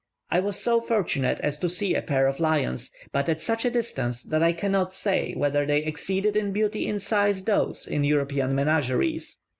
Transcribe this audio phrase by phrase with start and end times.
[0.31, 3.69] I was so fortunate as to see a pair of lions, but at such a
[3.69, 8.55] distance, that I cannot say whether they exceeded in beauty and size those in European
[8.55, 9.37] menageries.